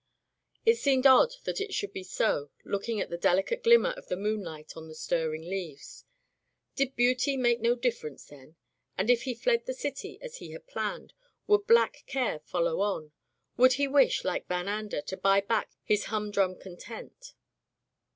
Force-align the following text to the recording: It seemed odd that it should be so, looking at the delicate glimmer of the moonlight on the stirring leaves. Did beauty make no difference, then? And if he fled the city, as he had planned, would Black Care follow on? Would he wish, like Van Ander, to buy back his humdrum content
It 0.65 0.79
seemed 0.79 1.05
odd 1.05 1.35
that 1.43 1.61
it 1.61 1.75
should 1.75 1.93
be 1.93 2.01
so, 2.01 2.49
looking 2.65 2.99
at 2.99 3.11
the 3.11 3.19
delicate 3.19 3.61
glimmer 3.63 3.91
of 3.91 4.07
the 4.07 4.15
moonlight 4.15 4.75
on 4.75 4.87
the 4.87 4.95
stirring 4.95 5.43
leaves. 5.43 6.05
Did 6.75 6.95
beauty 6.95 7.37
make 7.37 7.61
no 7.61 7.75
difference, 7.75 8.25
then? 8.25 8.55
And 8.97 9.11
if 9.11 9.21
he 9.25 9.35
fled 9.35 9.67
the 9.67 9.75
city, 9.75 10.17
as 10.19 10.37
he 10.37 10.53
had 10.53 10.65
planned, 10.65 11.13
would 11.45 11.67
Black 11.67 12.01
Care 12.07 12.39
follow 12.39 12.79
on? 12.81 13.11
Would 13.57 13.73
he 13.73 13.87
wish, 13.87 14.23
like 14.23 14.47
Van 14.47 14.67
Ander, 14.67 15.01
to 15.03 15.17
buy 15.17 15.39
back 15.39 15.69
his 15.83 16.05
humdrum 16.05 16.55
content 16.59 17.35